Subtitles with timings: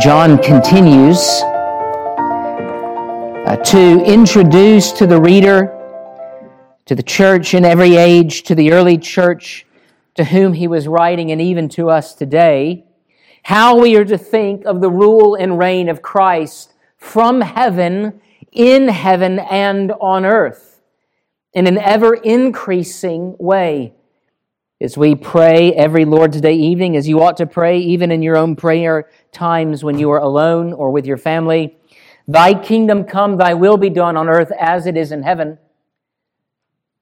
[0.00, 1.42] John continues
[3.44, 5.76] uh, to introduce to the reader,
[6.86, 9.66] to the church in every age, to the early church
[10.14, 12.86] to whom he was writing, and even to us today,
[13.42, 18.22] how we are to think of the rule and reign of Christ from heaven,
[18.52, 20.80] in heaven, and on earth
[21.52, 23.92] in an ever increasing way.
[24.82, 28.38] As we pray every Lord's Day evening, as you ought to pray, even in your
[28.38, 31.76] own prayer times when you are alone or with your family,
[32.26, 35.58] Thy kingdom come, Thy will be done on earth as it is in heaven.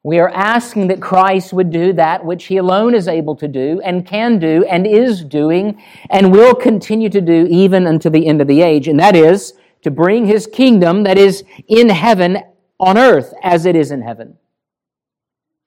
[0.02, 3.80] We are asking that Christ would do that which He alone is able to do
[3.84, 8.40] and can do and is doing and will continue to do even until the end
[8.40, 8.88] of the age.
[8.88, 12.38] And that is to bring His kingdom that is in heaven
[12.80, 14.37] on earth as it is in heaven.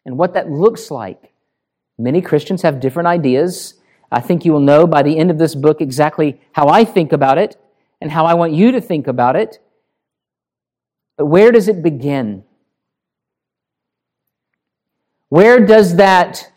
[0.05, 1.30] And what that looks like.
[2.01, 3.75] Many Christians have different ideas.
[4.11, 7.13] I think you will know by the end of this book exactly how I think
[7.13, 7.57] about it
[8.01, 9.59] and how I want you to think about it.
[11.17, 12.43] But where does it begin?
[15.29, 16.51] Where does that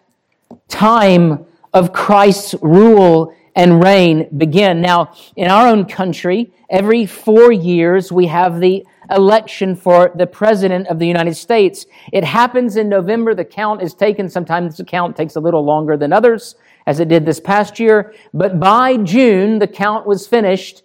[0.68, 4.80] time of Christ's rule and reign begin?
[4.80, 10.88] Now, in our own country, every four years we have the election for the President
[10.88, 11.86] of the United States.
[12.12, 13.34] It happens in November.
[13.34, 14.28] The count is taken.
[14.28, 18.14] Sometimes the count takes a little longer than others, as it did this past year.
[18.32, 20.82] But by June, the count was finished.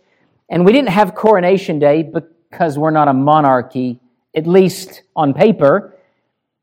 [0.50, 4.00] And we didn't have Coronation Day because we're not a monarchy,
[4.36, 5.96] at least on paper.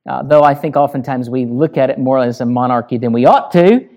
[0.09, 3.27] Uh, though I think oftentimes we look at it more as a monarchy than we
[3.27, 3.89] ought to.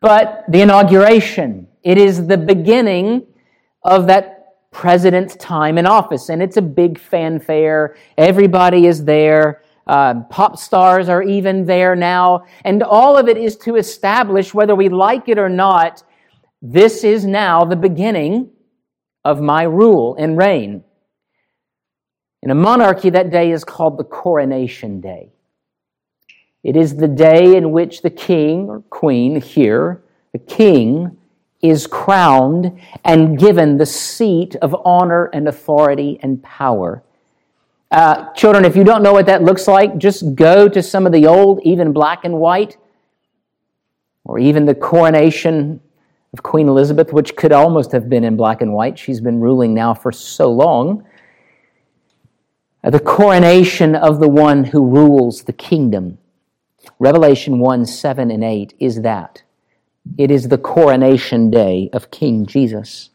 [0.00, 3.26] But the inauguration, it is the beginning
[3.82, 7.96] of that president's time in office, and it's a big fanfare.
[8.16, 9.62] Everybody is there.
[9.86, 14.74] Uh, pop stars are even there now, and all of it is to establish whether
[14.74, 16.04] we like it or not.
[16.60, 18.50] This is now the beginning
[19.24, 20.84] of my rule and reign.
[22.42, 25.32] In a monarchy, that day is called the coronation day.
[26.62, 30.02] It is the day in which the king or queen here,
[30.32, 31.16] the king,
[31.60, 37.02] is crowned and given the seat of honor and authority and power.
[37.90, 41.12] Uh, children, if you don't know what that looks like, just go to some of
[41.12, 42.76] the old, even black and white,
[44.24, 45.80] or even the coronation
[46.32, 48.98] of Queen Elizabeth, which could almost have been in black and white.
[48.98, 51.04] She's been ruling now for so long
[52.84, 56.18] the coronation of the one who rules the kingdom.
[56.98, 59.42] Revelation 1 7 and 8 is that.
[60.16, 63.10] It is the coronation day of King Jesus.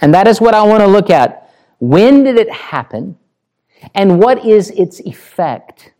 [0.00, 1.50] And that is what I want to look at.
[1.78, 3.16] When did it happen?
[3.94, 5.92] And what is its effect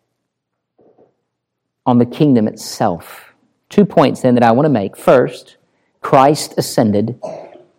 [1.86, 3.34] on the kingdom itself?
[3.68, 4.96] Two points then that I want to make.
[4.96, 5.56] First,
[6.00, 7.20] Christ ascended.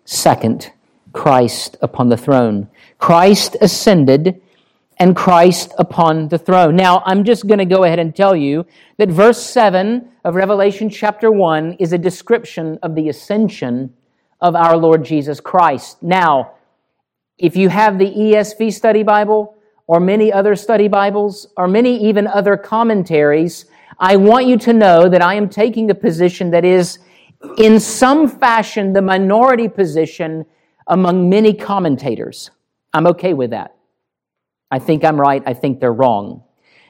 [0.05, 0.71] Second,
[1.13, 2.69] Christ upon the throne.
[2.97, 4.41] Christ ascended
[4.97, 6.75] and Christ upon the throne.
[6.75, 8.65] Now, I'm just going to go ahead and tell you
[8.97, 13.93] that verse 7 of Revelation chapter 1 is a description of the ascension
[14.39, 16.01] of our Lord Jesus Christ.
[16.01, 16.53] Now,
[17.37, 19.57] if you have the ESV study Bible
[19.87, 23.65] or many other study Bibles or many even other commentaries,
[23.99, 26.99] I want you to know that I am taking a position that is
[27.57, 30.45] in some fashion the minority position
[30.87, 32.51] among many commentators.
[32.93, 33.74] I'm okay with that.
[34.71, 36.43] I think I'm right, I think they're wrong.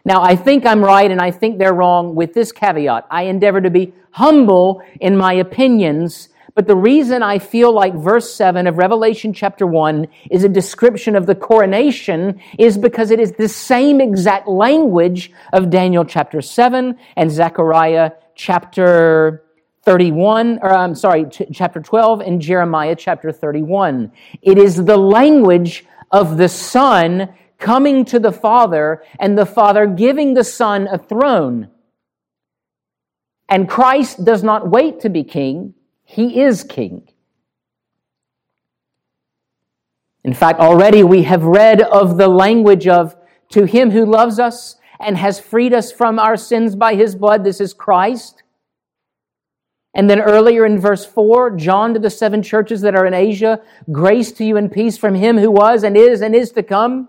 [0.06, 3.08] Now, I think I'm right and I think they're wrong with this caveat.
[3.09, 8.34] I endeavor to be humble in my opinions, but the reason I feel like verse
[8.34, 13.34] 7 of Revelation chapter 1 is a description of the coronation is because it is
[13.34, 19.44] the same exact language of Daniel chapter 7 and Zechariah chapter
[19.84, 24.12] 31, or I'm sorry, chapter 12 and Jeremiah chapter 31.
[24.41, 30.34] It is the language of the Son coming to the Father and the Father giving
[30.34, 31.70] the Son a throne.
[33.47, 37.08] And Christ does not wait to be king, he is king.
[40.24, 43.16] In fact, already we have read of the language of
[43.50, 47.44] to him who loves us and has freed us from our sins by his blood.
[47.44, 48.41] This is Christ.
[49.94, 53.62] And then earlier in verse 4, John to the seven churches that are in Asia,
[53.91, 57.08] grace to you and peace from him who was and is and is to come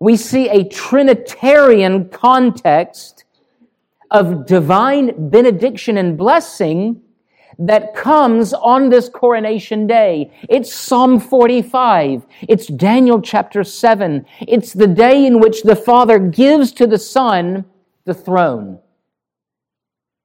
[0.00, 3.24] we see a Trinitarian context
[4.10, 7.02] of divine benediction and blessing
[7.58, 10.30] that comes on this coronation day.
[10.48, 12.24] It's Psalm 45.
[12.42, 14.24] It's Daniel chapter 7.
[14.46, 17.64] It's the day in which the Father gives to the Son
[18.04, 18.78] the throne.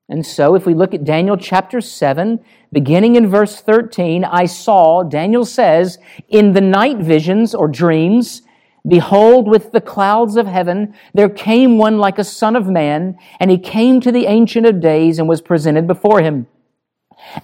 [0.10, 2.40] And so, if we look at Daniel chapter 7,
[2.72, 5.98] beginning in verse 13, I saw, Daniel says,
[6.30, 8.44] in the night visions or dreams,
[8.86, 13.50] Behold, with the clouds of heaven, there came one like a son of man, and
[13.50, 16.48] he came to the Ancient of Days and was presented before him.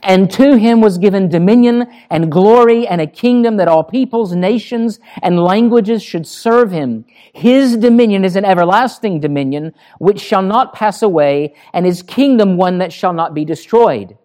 [0.03, 5.00] And to him was given dominion and glory and a kingdom that all peoples, nations,
[5.21, 7.06] and languages should serve him.
[7.33, 12.80] His dominion is an everlasting dominion which shall not pass away, and his kingdom one
[12.80, 14.18] that shall not be destroyed.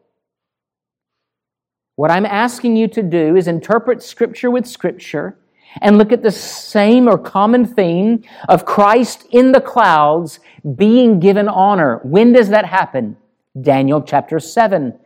[1.95, 5.39] What I'm asking you to do is interpret scripture with scripture
[5.81, 10.41] and look at the same or common theme of Christ in the clouds
[10.77, 12.01] being given honor.
[12.05, 13.17] When does that happen?
[13.61, 14.99] Daniel chapter 7.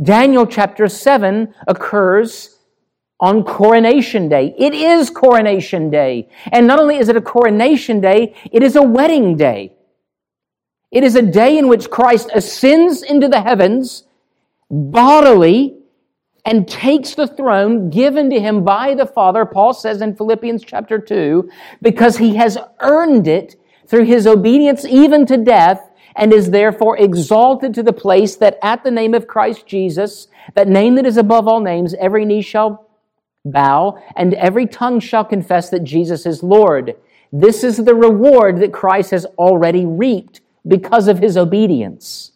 [0.00, 2.58] Daniel chapter 7 occurs
[3.20, 4.54] on coronation day.
[4.58, 6.28] It is coronation day.
[6.50, 9.76] And not only is it a coronation day, it is a wedding day.
[10.90, 14.04] It is a day in which Christ ascends into the heavens
[14.70, 15.81] bodily
[16.44, 20.98] and takes the throne given to him by the Father, Paul says in Philippians chapter
[20.98, 21.48] 2,
[21.80, 23.56] because he has earned it
[23.86, 28.84] through his obedience even to death and is therefore exalted to the place that at
[28.84, 32.88] the name of Christ Jesus, that name that is above all names, every knee shall
[33.44, 36.96] bow and every tongue shall confess that Jesus is Lord.
[37.32, 42.31] This is the reward that Christ has already reaped because of his obedience.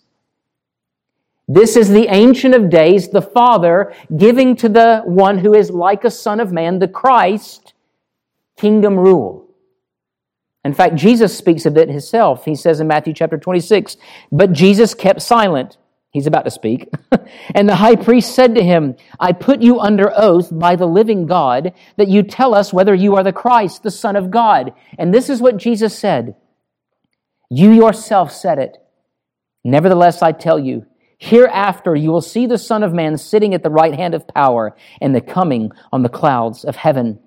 [1.49, 6.05] This is the Ancient of Days, the Father, giving to the one who is like
[6.05, 7.75] a Son of Man, the Christ,
[8.57, 9.47] kingdom rule.
[10.65, 12.45] In fact, Jesus speaks of it himself.
[12.45, 13.97] He says in Matthew chapter 26,
[14.33, 15.79] But Jesus kept silent.
[16.11, 16.91] He's about to speak.
[17.55, 21.27] and the high priest said to him, I put you under oath by the living
[21.27, 24.73] God that you tell us whether you are the Christ, the Son of God.
[24.99, 26.35] And this is what Jesus said.
[27.49, 28.79] You yourself said it.
[29.63, 30.87] Nevertheless, I tell you,
[31.19, 34.77] hereafter you will see the Son of Man sitting at the right hand of power
[35.01, 37.19] and the coming on the clouds of heaven.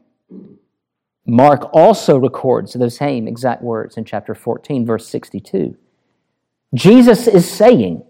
[1.25, 5.77] Mark also records those same exact words in chapter 14, verse 62.
[6.73, 8.03] Jesus is saying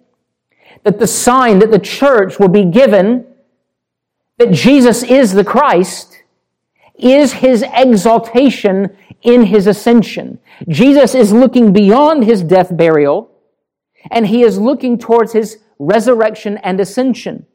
[0.83, 3.25] that the sign that the church will be given
[4.37, 6.23] that Jesus is the Christ
[6.95, 10.39] is his exaltation in his ascension.
[10.67, 13.31] Jesus is looking beyond his death, burial,
[14.11, 17.45] and he is looking towards his resurrection and ascension.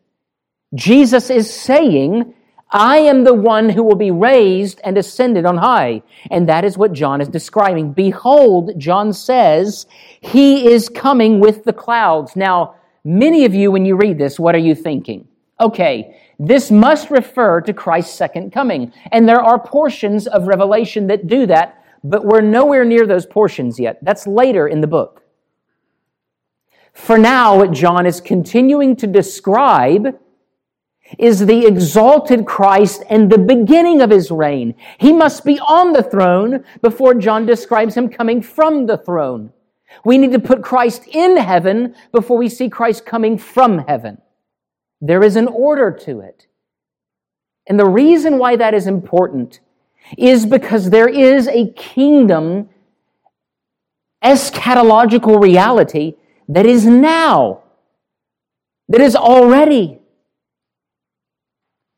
[0.75, 2.35] Jesus is saying
[2.75, 6.03] I am the one who will be raised and ascended on high.
[6.31, 7.93] And that is what John is describing.
[7.93, 9.87] Behold, John says,
[10.21, 12.35] he is coming with the clouds.
[12.35, 12.75] Now,
[13.05, 15.29] many of you, when you read this, what are you thinking?
[15.61, 18.93] Okay, this must refer to Christ's second coming.
[19.13, 23.79] And there are portions of Revelation that do that, but we're nowhere near those portions
[23.79, 23.99] yet.
[24.03, 25.24] That's later in the book.
[26.95, 30.19] For now, what John is continuing to describe
[31.19, 34.75] is the exalted Christ and the beginning of his reign.
[34.99, 39.53] He must be on the throne before John describes him coming from the throne.
[40.05, 44.21] We need to put Christ in heaven before we see Christ coming from heaven.
[45.01, 46.47] There is an order to it.
[47.67, 49.61] And the reason why that is important
[50.17, 52.69] is because there is a kingdom
[54.23, 56.15] eschatological reality
[56.49, 57.63] that is now,
[58.89, 60.01] that is already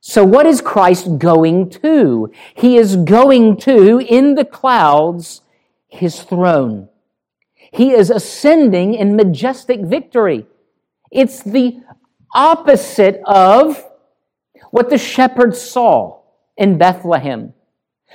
[0.09, 2.33] so, what is Christ going to?
[2.55, 5.41] He is going to, in the clouds,
[5.89, 6.89] his throne.
[7.57, 10.47] He is ascending in majestic victory.
[11.11, 11.81] It's the
[12.33, 13.85] opposite of
[14.71, 16.21] what the shepherds saw
[16.57, 17.53] in Bethlehem.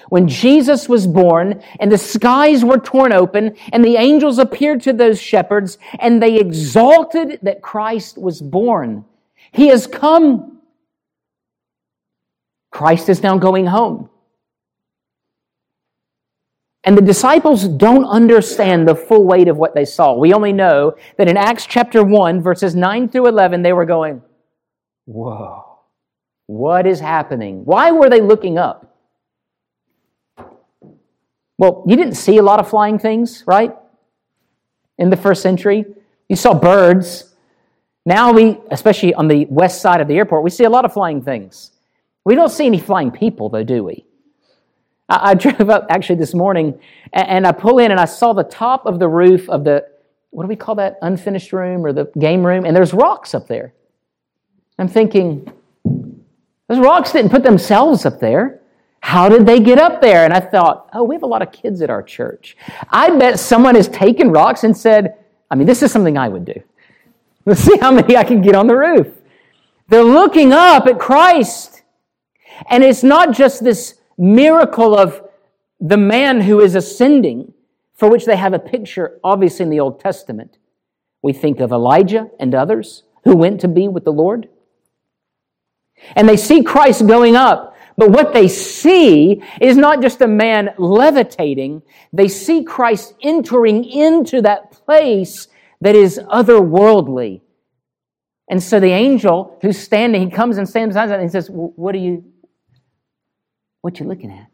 [0.10, 4.94] When Jesus was born and the skies were torn open and the angels appeared to
[4.94, 9.06] those shepherds and they exalted that Christ was born.
[9.52, 10.52] He has come
[12.72, 14.10] Christ is now going home.
[16.84, 20.16] And the disciples don't understand the full weight of what they saw.
[20.16, 24.22] We only know that in Acts chapter 1, verses 9 through 11, they were going,
[25.06, 25.80] Whoa,
[26.48, 27.66] what is happening?
[27.66, 28.91] Why were they looking up?
[31.62, 33.72] Well, you didn't see a lot of flying things, right?
[34.98, 35.86] In the first century.
[36.28, 37.36] You saw birds.
[38.04, 40.94] Now we, especially on the west side of the airport, we see a lot of
[40.94, 41.70] flying things.
[42.26, 44.08] We don't see any flying people, though, do we?
[45.08, 46.80] I, I drove up actually this morning
[47.14, 49.86] and, and I pull in and I saw the top of the roof of the,
[50.32, 52.66] what do we call that, unfinished room or the game room?
[52.66, 53.76] And there's rocks up there.
[54.80, 55.48] I'm thinking,
[55.86, 58.61] those rocks didn't put themselves up there.
[59.02, 60.24] How did they get up there?
[60.24, 62.56] And I thought, oh, we have a lot of kids at our church.
[62.90, 65.16] I bet someone has taken rocks and said,
[65.50, 66.62] I mean, this is something I would do.
[67.46, 69.08] Let's see how many I can get on the roof.
[69.90, 71.82] They're looking up at Christ.
[72.70, 75.22] And it's not just this miracle of
[75.80, 77.54] the man who is ascending,
[77.96, 80.58] for which they have a picture, obviously, in the Old Testament.
[81.22, 84.48] We think of Elijah and others who went to be with the Lord.
[86.16, 87.71] And they see Christ going up.
[87.98, 91.82] But what they see is not just a man levitating.
[92.14, 95.48] They see Christ entering into that place
[95.82, 97.42] that is otherworldly.
[98.50, 101.96] And so the angel who's standing, he comes and stands beside and he says, What
[101.96, 102.26] are you,
[103.82, 104.48] what you looking at?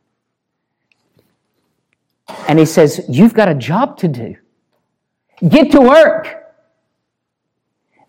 [2.47, 4.35] And he says, You've got a job to do.
[5.47, 6.46] Get to work.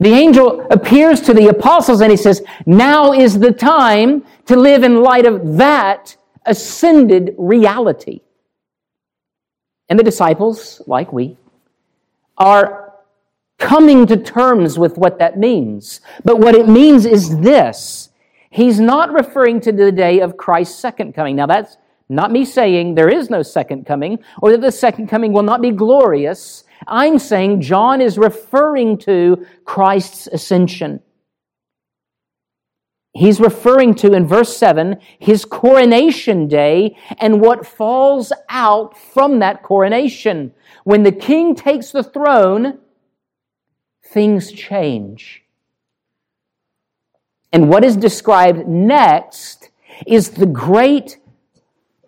[0.00, 4.85] The angel appears to the apostles and he says, Now is the time to live
[4.85, 8.21] in light of that ascended reality.
[9.88, 11.37] And the disciples, like we,
[12.37, 12.95] are
[13.59, 16.00] coming to terms with what that means.
[16.25, 18.11] But what it means is this
[18.50, 21.37] He's not referring to the day of Christ's second coming.
[21.37, 21.76] Now, that's
[22.09, 25.61] not me saying there is no second coming or that the second coming will not
[25.61, 26.64] be glorious.
[26.87, 31.00] I'm saying John is referring to Christ's ascension.
[33.12, 39.62] He's referring to, in verse 7, his coronation day and what falls out from that
[39.62, 40.52] coronation.
[40.85, 42.78] When the king takes the throne,
[44.04, 45.42] things change.
[47.52, 49.70] And what is described next
[50.06, 51.18] is the great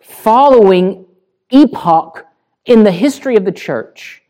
[0.01, 1.07] following
[1.51, 2.27] epoch
[2.67, 4.23] in the history of the church.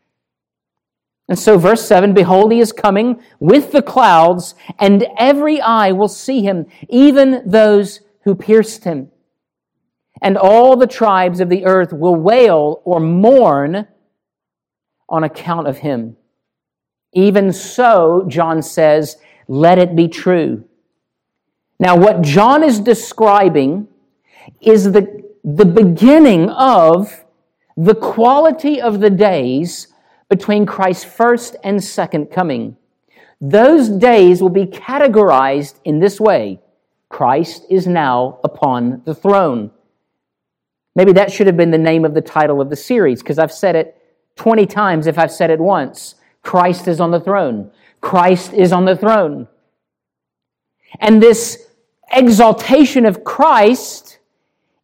[1.31, 6.09] And so, verse 7 Behold, he is coming with the clouds, and every eye will
[6.09, 9.09] see him, even those who pierced him.
[10.21, 13.87] And all the tribes of the earth will wail or mourn
[15.07, 16.17] on account of him.
[17.13, 19.15] Even so, John says,
[19.47, 20.65] let it be true.
[21.79, 23.87] Now, what John is describing
[24.59, 27.23] is the, the beginning of
[27.77, 29.87] the quality of the days
[30.31, 32.77] between Christ's first and second coming.
[33.41, 36.61] Those days will be categorized in this way
[37.09, 39.71] Christ is now upon the throne.
[40.95, 43.51] Maybe that should have been the name of the title of the series, because I've
[43.51, 43.97] said it
[44.37, 46.15] 20 times if I've said it once.
[46.43, 47.69] Christ is on the throne.
[47.99, 49.49] Christ is on the throne.
[51.01, 51.67] And this
[52.13, 54.19] exaltation of Christ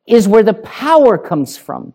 [0.06, 1.94] is where the power comes from.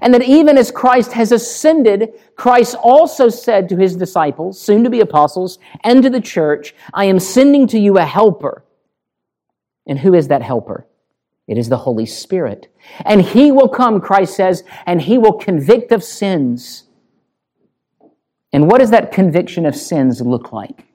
[0.00, 4.90] And that even as Christ has ascended, Christ also said to his disciples, soon to
[4.90, 8.64] be apostles, and to the church, I am sending to you a helper.
[9.86, 10.86] And who is that helper?
[11.46, 12.68] It is the Holy Spirit.
[13.04, 16.84] And he will come, Christ says, and he will convict of sins.
[18.52, 20.86] And what does that conviction of sins look like?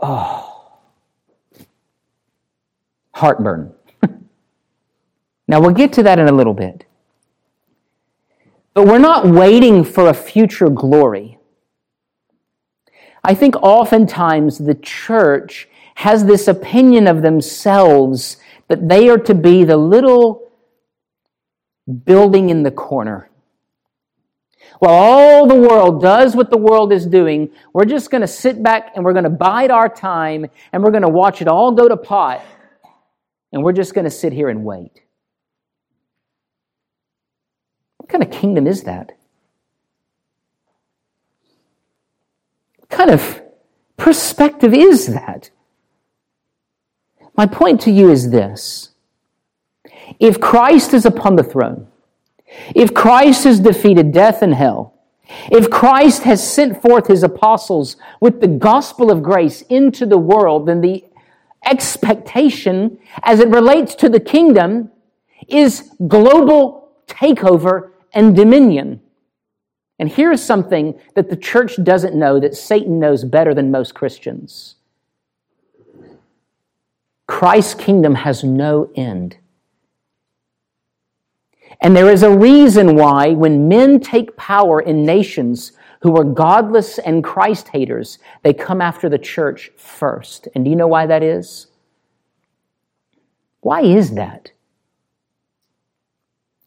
[0.00, 0.78] Oh,
[3.12, 3.74] heartburn.
[5.50, 6.84] Now, we'll get to that in a little bit.
[8.72, 11.38] But we're not waiting for a future glory.
[13.24, 18.36] I think oftentimes the church has this opinion of themselves
[18.68, 20.52] that they are to be the little
[22.04, 23.28] building in the corner.
[24.78, 28.62] While all the world does what the world is doing, we're just going to sit
[28.62, 31.72] back and we're going to bide our time and we're going to watch it all
[31.72, 32.40] go to pot
[33.52, 35.02] and we're just going to sit here and wait.
[37.99, 39.12] What kind of kingdom is that?
[42.78, 43.42] What kind of
[43.96, 45.50] perspective is that?
[47.36, 48.90] My point to you is this.
[50.18, 51.86] If Christ is upon the throne,
[52.74, 54.94] if Christ has defeated death and hell,
[55.50, 60.66] if Christ has sent forth his apostles with the gospel of grace into the world,
[60.66, 61.04] then the
[61.64, 64.90] expectation as it relates to the kingdom
[65.46, 69.00] is global takeover and dominion.
[69.98, 74.76] And here's something that the church doesn't know that Satan knows better than most Christians
[77.26, 79.36] Christ's kingdom has no end.
[81.80, 86.98] And there is a reason why, when men take power in nations who are godless
[86.98, 90.48] and Christ haters, they come after the church first.
[90.54, 91.68] And do you know why that is?
[93.60, 94.50] Why is that?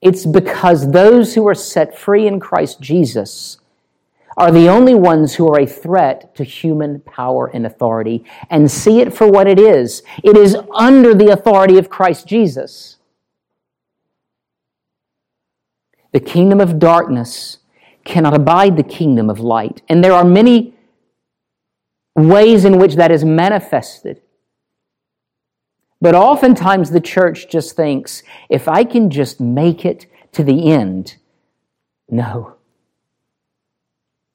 [0.04, 3.58] It's because those who are set free in Christ Jesus
[4.36, 9.00] are the only ones who are a threat to human power and authority and see
[9.00, 10.04] it for what it is.
[10.22, 12.98] It is under the authority of Christ Jesus.
[16.12, 17.60] The kingdom of darkness
[18.04, 19.82] cannot abide the kingdom of light.
[19.88, 20.74] And there are many
[22.16, 24.22] ways in which that is manifested.
[26.04, 31.16] But oftentimes the church just thinks, if I can just make it to the end,
[32.10, 32.56] no.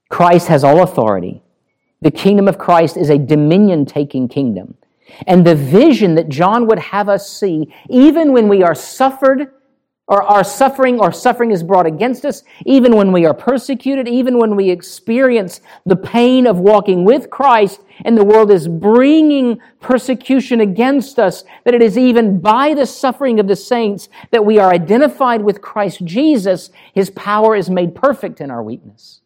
[0.09, 1.43] Christ has all authority.
[2.01, 4.79] The kingdom of Christ is a dominion taking kingdom.
[5.27, 9.53] And the vision that John would have us see, even when we are suffered
[10.09, 14.38] or our suffering or suffering is brought against us, even when we are persecuted, even
[14.38, 20.62] when we experience the pain of walking with Christ and the world is bringing persecution
[20.62, 24.73] against us, that it is even by the suffering of the saints that we are
[24.73, 29.21] identified with Christ Jesus, his power is made perfect in our weakness.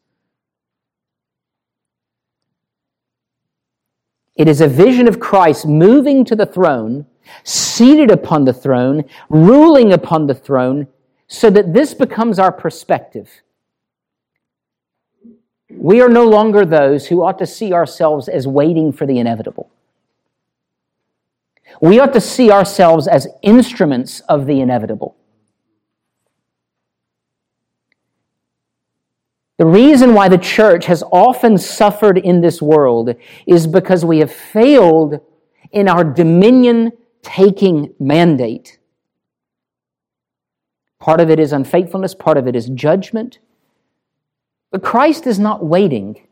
[4.35, 7.07] It is a vision of Christ moving to the throne
[7.45, 10.87] seated upon the throne, ruling upon the throne,
[11.27, 13.43] so that this becomes our perspective.
[15.71, 19.71] We are no longer those who ought to see ourselves as waiting for the inevitable.
[21.81, 25.17] We ought to see ourselves as instruments of the inevitable.
[29.59, 33.15] The reason why the church has often suffered in this world
[33.47, 35.21] is because we have failed
[35.71, 38.79] in our dominion taking mandate.
[41.01, 43.39] Part of it is unfaithfulness, part of it is judgment.
[44.71, 46.27] But Christ is not waiting.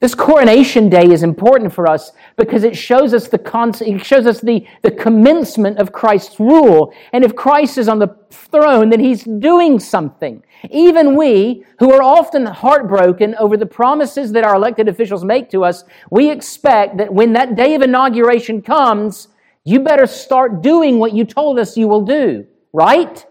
[0.00, 4.26] This coronation day is important for us because it shows us the con- it shows
[4.26, 6.94] us the, the commencement of Christ's rule.
[7.12, 10.42] And if Christ is on the throne, then he's doing something.
[10.70, 15.64] Even we, who are often heartbroken over the promises that our elected officials make to
[15.64, 19.28] us, we expect that when that day of inauguration comes,
[19.64, 23.26] you better start doing what you told us you will do, right?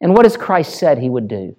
[0.00, 1.54] And what has Christ said he would do?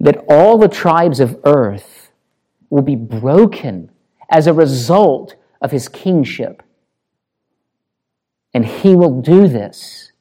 [0.00, 2.10] That all the tribes of earth
[2.70, 3.90] will be broken
[4.30, 6.62] as a result of his kingship.
[8.54, 10.12] And he will do this.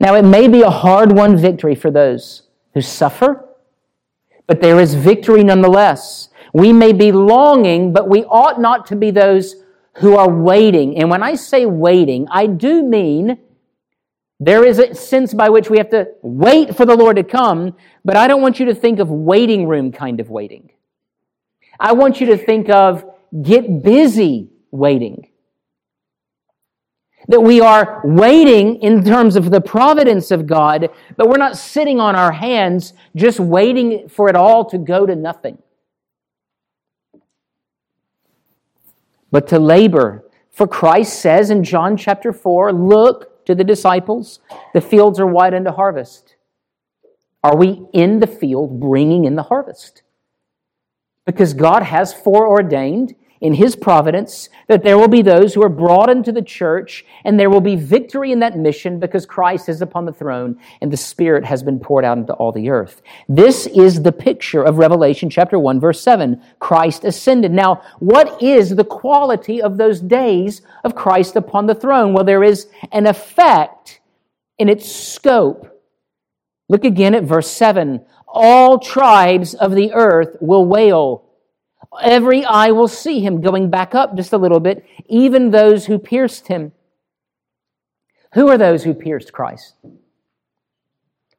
[0.00, 3.44] Now, it may be a hard won victory for those who suffer,
[4.46, 6.28] but there is victory nonetheless.
[6.52, 9.56] We may be longing, but we ought not to be those
[9.98, 10.96] who are waiting.
[10.96, 13.38] And when I say waiting, I do mean
[14.40, 17.74] there is a sense by which we have to wait for the Lord to come,
[18.04, 20.70] but I don't want you to think of waiting room kind of waiting.
[21.80, 23.04] I want you to think of
[23.42, 25.28] get busy waiting.
[27.26, 32.00] That we are waiting in terms of the providence of God, but we're not sitting
[32.00, 35.58] on our hands just waiting for it all to go to nothing.
[39.30, 40.24] But to labor.
[40.52, 44.40] For Christ says in John chapter 4, look, to the disciples,
[44.74, 46.36] The fields are wide unto harvest.
[47.42, 50.02] Are we in the field bringing in the harvest?
[51.24, 56.10] Because God has foreordained in his providence that there will be those who are brought
[56.10, 60.04] into the church and there will be victory in that mission because Christ is upon
[60.04, 63.02] the throne and the Spirit has been poured out into all the earth.
[63.28, 66.42] This is the picture of Revelation chapter 1 verse 7.
[66.58, 67.52] Christ ascended.
[67.52, 72.12] Now, what is the quality of those days of Christ upon the throne?
[72.12, 74.00] Well, there is an effect
[74.58, 75.74] in its scope.
[76.68, 78.04] Look again at verse 7.
[78.26, 81.27] All tribes of the earth will wail
[82.00, 85.98] Every eye will see him going back up just a little bit, even those who
[85.98, 86.72] pierced him.
[88.34, 89.74] Who are those who pierced Christ?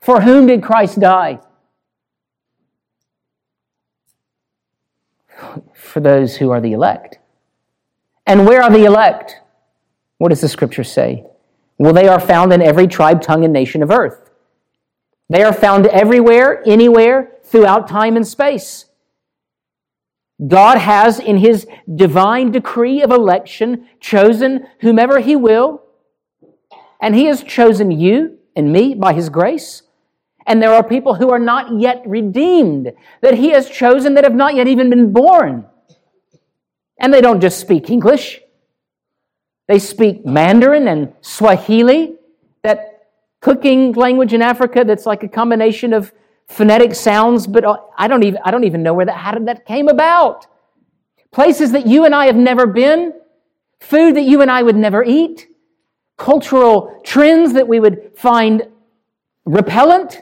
[0.01, 1.39] For whom did Christ die?
[5.73, 7.19] For those who are the elect.
[8.25, 9.39] And where are the elect?
[10.17, 11.25] What does the scripture say?
[11.77, 14.29] Well, they are found in every tribe, tongue, and nation of earth.
[15.29, 18.85] They are found everywhere, anywhere, throughout time and space.
[20.47, 25.83] God has, in his divine decree of election, chosen whomever he will,
[27.01, 29.83] and he has chosen you and me by his grace.
[30.47, 34.33] And there are people who are not yet redeemed, that he has chosen that have
[34.33, 35.65] not yet even been born.
[36.99, 38.41] And they don't just speak English,
[39.67, 42.15] they speak Mandarin and Swahili,
[42.63, 43.07] that
[43.41, 46.11] cooking language in Africa that's like a combination of
[46.49, 47.63] phonetic sounds, but
[47.97, 50.47] I don't even, I don't even know where that, how did that came about.
[51.31, 53.13] Places that you and I have never been,
[53.79, 55.47] food that you and I would never eat,
[56.17, 58.67] cultural trends that we would find
[59.45, 60.21] repellent.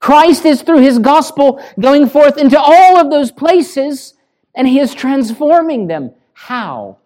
[0.00, 4.14] Christ is through his gospel going forth into all of those places
[4.54, 6.12] and he is transforming them.
[6.34, 6.98] How?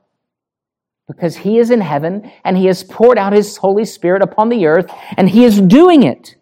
[1.07, 4.67] because he is in heaven and he has poured out his Holy Spirit upon the
[4.67, 6.37] earth and he is doing it.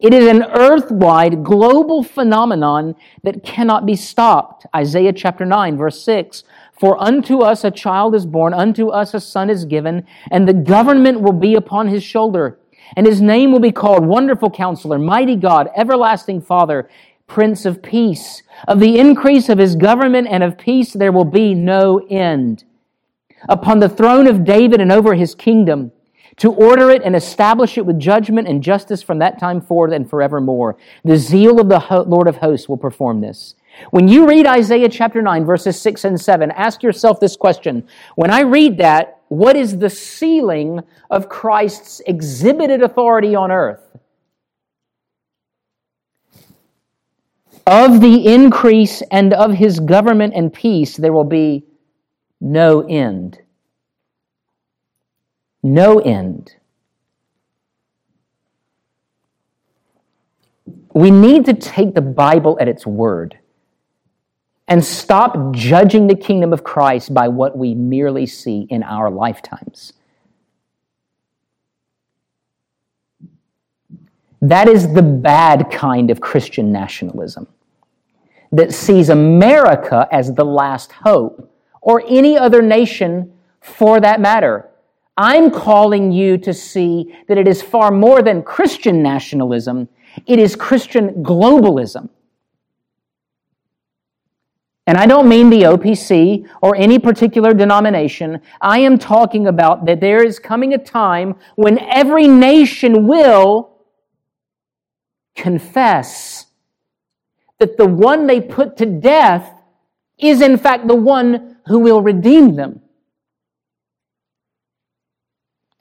[0.00, 4.66] It is an earth-wide global phenomenon that cannot be stopped.
[4.74, 6.42] Isaiah chapter 9 verse 6.
[6.78, 10.52] For unto us a child is born, unto us a son is given, and the
[10.52, 12.58] government will be upon his shoulder.
[12.96, 16.90] And his name will be called Wonderful Counselor, Mighty God, Everlasting Father,
[17.26, 18.42] Prince of Peace.
[18.68, 22.64] Of the increase of his government and of peace there will be no end
[23.48, 25.92] upon the throne of David and over his kingdom,
[26.36, 30.08] to order it and establish it with judgment and justice from that time forward and
[30.08, 30.76] forevermore.
[31.04, 33.54] The zeal of the Lord of hosts will perform this.
[33.90, 37.86] When you read Isaiah chapter 9, verses 6 and 7, ask yourself this question.
[38.14, 43.80] When I read that, what is the ceiling of Christ's exhibited authority on earth?
[47.66, 51.64] Of the increase and of his government and peace, there will be
[52.40, 53.40] no end.
[55.64, 56.56] No end.
[60.92, 63.38] We need to take the Bible at its word
[64.68, 69.94] and stop judging the kingdom of Christ by what we merely see in our lifetimes.
[74.42, 77.48] That is the bad kind of Christian nationalism
[78.52, 81.50] that sees America as the last hope
[81.80, 84.68] or any other nation for that matter.
[85.16, 89.88] I'm calling you to see that it is far more than Christian nationalism,
[90.26, 92.08] it is Christian globalism.
[94.86, 98.42] And I don't mean the OPC or any particular denomination.
[98.60, 103.78] I am talking about that there is coming a time when every nation will
[105.34, 106.46] confess
[107.58, 109.58] that the one they put to death
[110.18, 112.80] is in fact the one who will redeem them.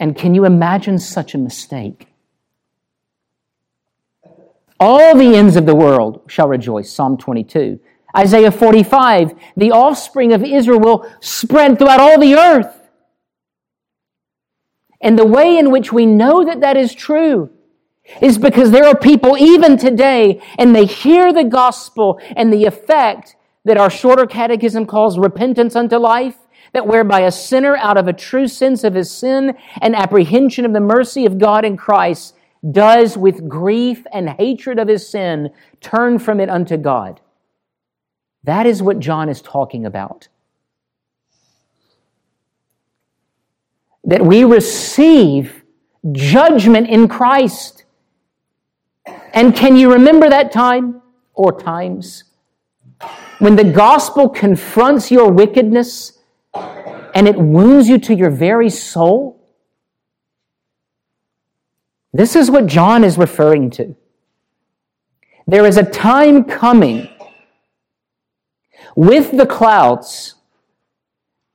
[0.04, 2.08] And can you imagine such a mistake?
[4.78, 6.92] All the ends of the world shall rejoice.
[6.92, 7.80] Psalm 22.
[8.14, 9.32] Isaiah 45.
[9.56, 12.90] The offspring of Israel will spread throughout all the earth.
[15.00, 17.50] And the way in which we know that that is true
[18.22, 23.38] is because there are people even today and they hear the gospel and the effect
[23.64, 26.36] that our shorter catechism calls repentance unto life,
[26.74, 30.74] that whereby a sinner out of a true sense of his sin and apprehension of
[30.74, 32.36] the mercy of God in Christ
[32.70, 37.22] does with grief and hatred of his sin turn from it unto God.
[38.44, 40.28] That is what John is talking about.
[44.04, 45.64] That we receive
[46.12, 47.86] judgment in Christ.
[49.34, 51.02] And can you remember that time
[51.34, 52.26] or times?
[53.40, 56.20] When the gospel confronts your wickedness
[57.14, 59.40] and it wounds you to your very soul,
[62.12, 63.96] this is what John is referring to.
[65.48, 67.10] There is a time coming
[68.96, 70.36] with the clouds,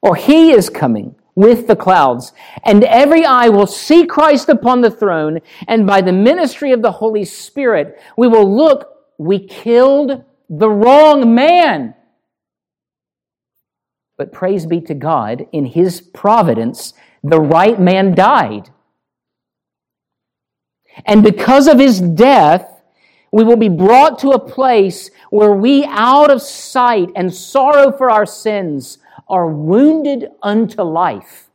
[0.03, 2.33] or he is coming with the clouds,
[2.65, 6.91] and every eye will see Christ upon the throne, and by the ministry of the
[6.91, 11.95] Holy Spirit, we will look, we killed the wrong man.
[14.19, 18.69] But praise be to God, in his providence, the right man died.
[21.07, 22.83] And because of his death,
[23.33, 28.11] we will be brought to a place where we, out of sight and sorrow for
[28.11, 31.49] our sins, are wounded unto life.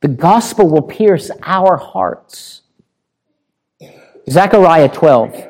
[0.00, 2.62] The gospel will pierce our hearts
[4.28, 5.48] Zechariah 12.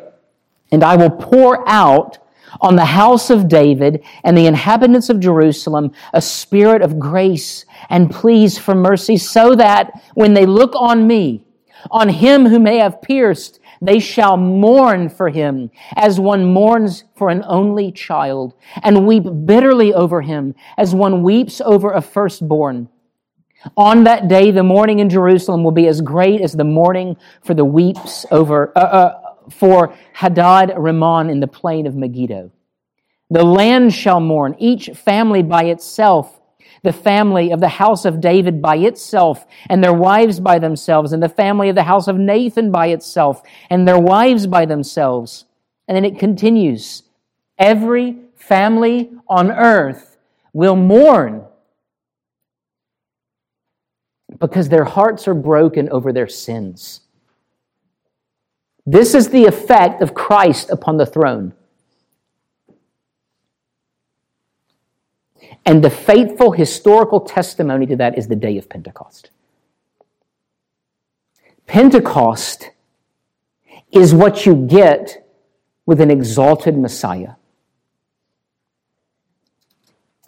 [0.70, 2.18] And I will pour out
[2.62, 8.10] on the house of David and the inhabitants of Jerusalem a spirit of grace and
[8.10, 11.44] pleas for mercy, so that when they look on me,
[11.90, 17.28] on him whom they have pierced, they shall mourn for him as one mourns for
[17.28, 22.88] an only child, and weep bitterly over him as one weeps over a firstborn.
[23.76, 27.54] On that day, the mourning in Jerusalem will be as great as the mourning for
[27.54, 32.50] the weeps over, uh, uh, for Hadad Rimmon in the plain of Megiddo.
[33.30, 36.40] The land shall mourn, each family by itself,
[36.82, 41.22] the family of the house of David by itself, and their wives by themselves, and
[41.22, 45.44] the family of the house of Nathan by itself, and their wives by themselves.
[45.88, 47.04] And then it continues.
[47.58, 50.18] Every family on earth
[50.52, 51.44] will mourn
[54.38, 57.00] because their hearts are broken over their sins.
[58.84, 61.54] This is the effect of Christ upon the throne.
[65.64, 69.30] And the faithful historical testimony to that is the day of Pentecost.
[71.66, 72.70] Pentecost
[73.92, 75.24] is what you get
[75.86, 77.34] with an exalted Messiah.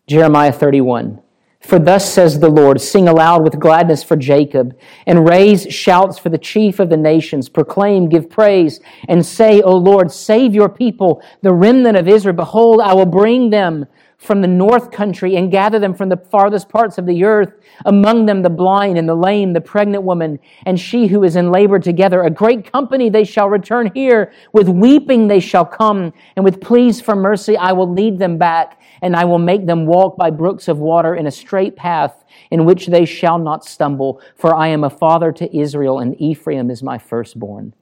[0.07, 1.24] Jeremiah 31.
[1.65, 6.29] For thus says the Lord, sing aloud with gladness for Jacob, and raise shouts for
[6.29, 7.49] the chief of the nations.
[7.49, 12.37] Proclaim, give praise, and say, O Lord, save your people, the remnant of Israel.
[12.37, 13.87] Behold, I will bring them
[14.19, 17.53] from the north country and gather them from the farthest parts of the earth,
[17.87, 21.51] among them the blind and the lame, the pregnant woman, and she who is in
[21.51, 22.23] labor together.
[22.23, 24.33] A great company they shall return here.
[24.53, 28.81] With weeping they shall come, and with pleas for mercy I will lead them back,
[29.03, 32.65] and I will make them walk by brooks of water in a straight path in
[32.65, 34.21] which they shall not stumble.
[34.37, 37.75] For I am a father to Israel, and Ephraim is my firstborn.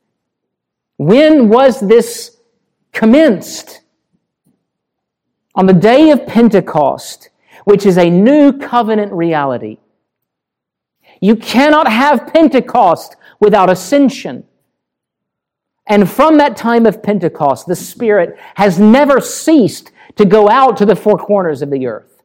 [0.96, 2.36] When was this
[2.92, 3.82] commenced?
[5.54, 7.30] on the day of Pentecost,
[7.64, 9.78] which is a new covenant reality.
[11.20, 14.44] You cannot have Pentecost without ascension.
[15.86, 20.86] And from that time of Pentecost, the Spirit has never ceased to go out to
[20.86, 22.22] the four corners of the earth.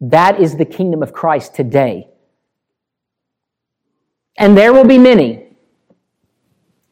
[0.00, 2.08] That is the kingdom of Christ today.
[4.36, 5.48] And there will be many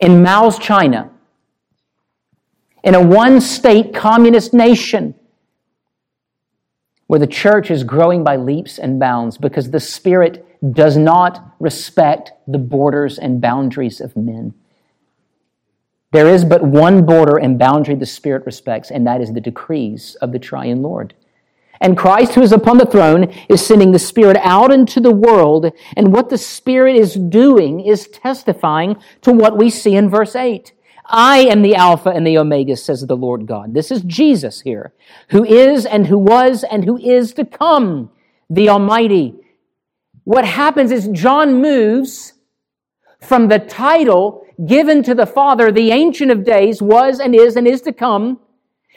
[0.01, 1.11] in Mao's China
[2.83, 5.14] in a one state communist nation
[7.07, 12.33] where the church is growing by leaps and bounds because the Spirit does not respect
[12.49, 14.53] the borders and boundaries of men.
[16.12, 20.14] There is but one border and boundary the Spirit respects, and that is the decrees
[20.16, 21.14] of the Triune Lord.
[21.81, 25.71] And Christ, who is upon the throne, is sending the Spirit out into the world,
[25.97, 30.73] and what the Spirit is doing is testifying to what we see in verse 8.
[31.09, 33.75] I am the Alpha and the Omega, says the Lord God.
[33.75, 34.92] This is Jesus here,
[35.29, 38.11] who is and who was and who is to come,
[38.51, 39.35] the Almighty.
[40.25, 42.33] What happens is John moves
[43.27, 47.67] from the title given to the Father, the Ancient of Days, was and is and
[47.67, 48.41] is to come.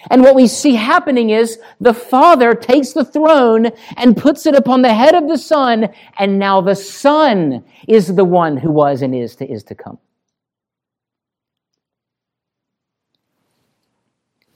[0.09, 4.81] And what we see happening is the Father takes the throne and puts it upon
[4.81, 9.13] the head of the Son, and now the Son is the one who was and
[9.13, 9.99] is to is to come.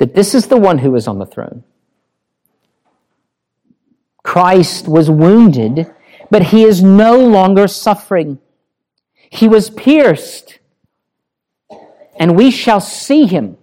[0.04, 1.64] that this is the one who is on the throne.
[4.22, 5.90] Christ was wounded,
[6.30, 8.38] but he is no longer suffering.
[9.34, 10.60] He was pierced,
[12.20, 13.58] and we shall see him.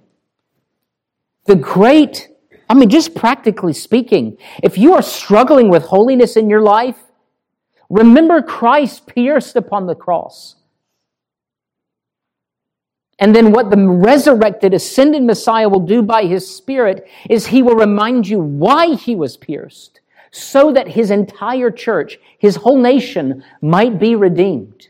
[1.44, 2.28] The great,
[2.68, 6.98] I mean, just practically speaking, if you are struggling with holiness in your life,
[7.88, 10.56] remember Christ pierced upon the cross.
[13.20, 17.76] And then what the resurrected, ascended Messiah will do by his Spirit is he will
[17.76, 20.00] remind you why he was pierced,
[20.32, 24.88] so that his entire church, his whole nation, might be redeemed.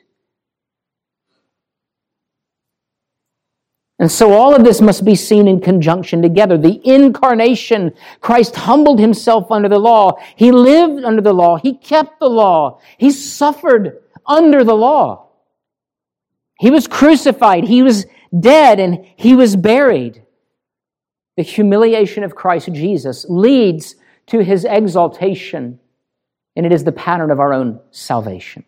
[4.00, 6.56] And so all of this must be seen in conjunction together.
[6.56, 10.16] The incarnation, Christ humbled himself under the law.
[10.36, 11.58] He lived under the law.
[11.58, 12.80] He kept the law.
[12.96, 15.28] He suffered under the law.
[16.58, 17.64] He was crucified.
[17.64, 18.06] He was
[18.38, 20.22] dead and he was buried.
[21.36, 23.96] The humiliation of Christ Jesus leads
[24.28, 25.78] to his exaltation,
[26.56, 28.64] and it is the pattern of our own salvation.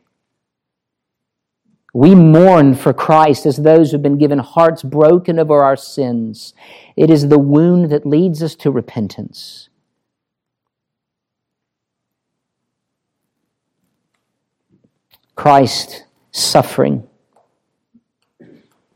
[1.93, 6.55] We mourn for Christ as those who have been given hearts broken over our sins.
[6.97, 9.69] It is the wound that leads us to repentance.
[15.35, 17.09] Christ suffering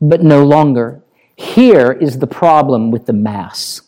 [0.01, 1.03] but no longer.
[1.35, 3.81] Here is the problem with the Mass.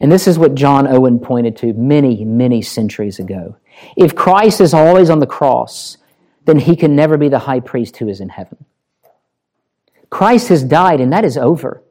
[0.00, 3.56] And this is what John Owen pointed to many, many centuries ago.
[3.96, 5.96] If Christ is always on the cross,
[6.46, 8.64] then he can never be the high priest who is in heaven.
[10.08, 11.82] Christ has died, and that is over.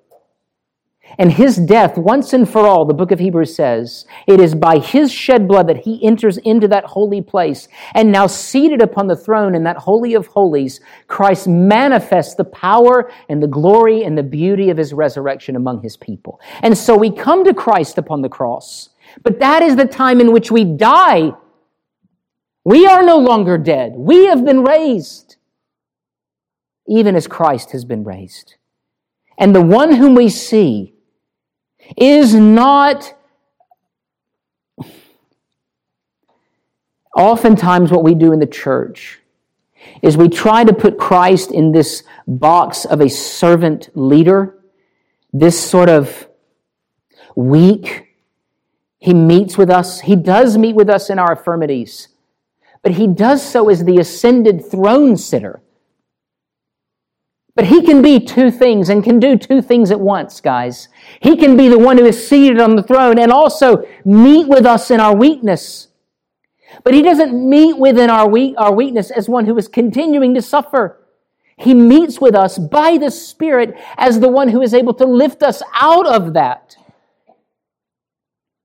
[1.17, 4.79] And his death, once and for all, the book of Hebrews says, it is by
[4.79, 7.67] his shed blood that he enters into that holy place.
[7.93, 13.11] And now, seated upon the throne in that Holy of Holies, Christ manifests the power
[13.29, 16.41] and the glory and the beauty of his resurrection among his people.
[16.63, 18.89] And so we come to Christ upon the cross.
[19.23, 21.31] But that is the time in which we die.
[22.65, 23.93] We are no longer dead.
[23.95, 25.35] We have been raised,
[26.87, 28.55] even as Christ has been raised.
[29.37, 30.95] And the one whom we see
[31.95, 33.15] is not
[37.15, 39.19] oftentimes what we do in the church
[40.01, 44.57] is we try to put Christ in this box of a servant leader,
[45.31, 46.27] this sort of
[47.35, 48.07] weak,
[48.97, 50.01] He meets with us.
[50.01, 52.07] He does meet with us in our infirmities.
[52.85, 55.59] But he does so as the ascended throne sitter.
[57.55, 60.87] But he can be two things and can do two things at once, guys.
[61.19, 64.67] He can be the one who is seated on the throne and also meet with
[64.67, 65.87] us in our weakness.
[66.83, 70.41] But he doesn't meet within our, weak, our weakness as one who is continuing to
[70.43, 71.03] suffer.
[71.57, 75.41] He meets with us by the Spirit as the one who is able to lift
[75.41, 76.75] us out of that.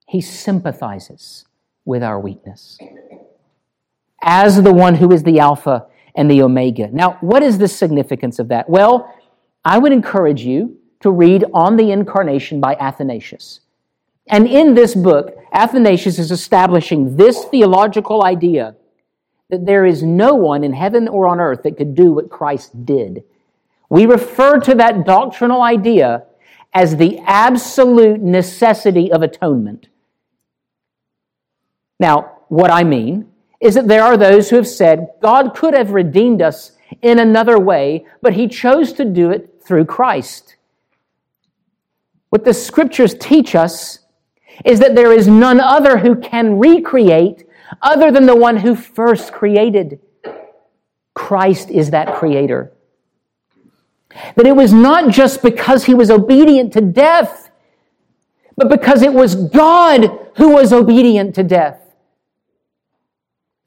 [0.07, 1.47] He sympathizes
[1.87, 2.79] with our weakness
[4.23, 6.89] as the one who is the Alpha and the Omega.
[6.93, 8.69] Now, what is the significance of that?
[8.69, 9.15] Well,
[9.65, 13.61] I would encourage you to read On the Incarnation by Athanasius.
[14.29, 18.77] And in this book, Athanasius is establishing this theological idea
[19.49, 22.85] that there is no one in heaven or on earth that could do what Christ
[22.85, 23.25] did.
[23.89, 26.25] We refer to that doctrinal idea
[26.73, 29.89] as the absolute necessity of atonement.
[31.99, 33.30] Now, what I mean
[33.61, 37.59] is that there are those who have said God could have redeemed us in another
[37.59, 40.57] way, but he chose to do it through Christ.
[42.31, 44.01] What the scriptures teach us
[44.65, 47.45] is that there is none other who can recreate
[47.83, 50.01] other than the one who first created.
[51.15, 52.73] Christ is that creator.
[54.37, 57.51] That it was not just because he was obedient to death,
[58.57, 61.90] but because it was God who was obedient to death.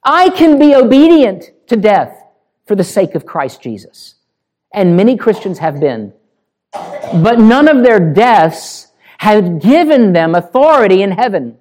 [0.05, 2.23] I can be obedient to death
[2.65, 4.15] for the sake of Christ Jesus.
[4.73, 6.13] And many Christians have been.
[6.71, 8.87] But none of their deaths
[9.19, 11.57] have given them authority in heaven.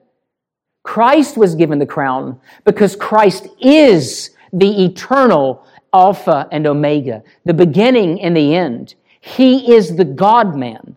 [0.82, 8.20] Christ was given the crown because Christ is the eternal Alpha and Omega, the beginning
[8.20, 8.94] and the end.
[9.20, 10.96] He is the God man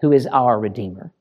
[0.00, 1.12] who is our Redeemer.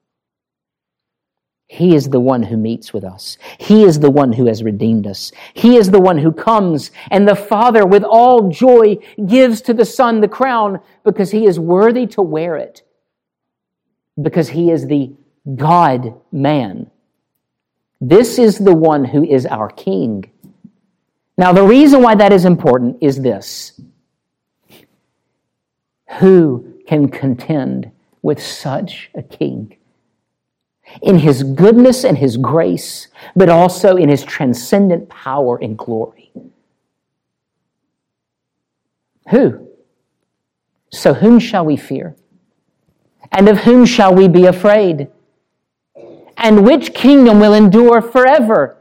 [1.67, 3.37] He is the one who meets with us.
[3.57, 5.31] He is the one who has redeemed us.
[5.53, 9.85] He is the one who comes, and the Father, with all joy, gives to the
[9.85, 12.83] Son the crown because he is worthy to wear it,
[14.21, 15.13] because he is the
[15.55, 16.91] God man
[18.01, 20.29] this is the one who is our king.
[21.37, 23.79] Now, the reason why that is important is this
[26.19, 29.77] Who can contend with such a king?
[31.01, 36.31] In his goodness and his grace, but also in his transcendent power and glory.
[39.29, 39.67] Who?
[40.91, 42.15] So, whom shall we fear?
[43.31, 45.09] And of whom shall we be afraid?
[46.37, 48.77] And which kingdom will endure forever?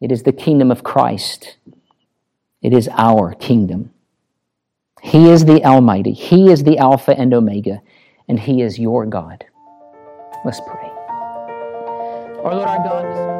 [0.00, 1.56] It is the kingdom of Christ.
[2.62, 3.92] It is our kingdom.
[5.02, 6.12] He is the Almighty.
[6.12, 7.82] He is the Alpha and Omega,
[8.28, 9.44] and He is your God.
[10.42, 10.88] Let's pray.
[12.42, 13.39] Our Lord our God,